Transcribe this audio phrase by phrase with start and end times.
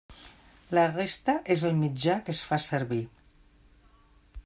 [0.77, 3.03] La resta és el mitjà que fa servir.